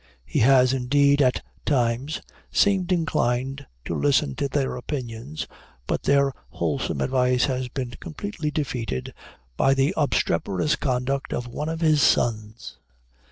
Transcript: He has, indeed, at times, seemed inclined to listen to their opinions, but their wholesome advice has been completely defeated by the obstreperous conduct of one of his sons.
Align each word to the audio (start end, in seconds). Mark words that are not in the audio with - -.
He 0.25 0.39
has, 0.39 0.73
indeed, 0.73 1.21
at 1.21 1.43
times, 1.63 2.23
seemed 2.51 2.91
inclined 2.91 3.67
to 3.85 3.93
listen 3.93 4.33
to 4.37 4.47
their 4.47 4.75
opinions, 4.75 5.45
but 5.85 6.01
their 6.01 6.33
wholesome 6.49 7.01
advice 7.01 7.45
has 7.45 7.67
been 7.69 7.91
completely 7.99 8.49
defeated 8.49 9.13
by 9.57 9.75
the 9.75 9.93
obstreperous 9.95 10.75
conduct 10.75 11.33
of 11.33 11.45
one 11.45 11.69
of 11.69 11.81
his 11.81 12.01
sons. 12.01 12.79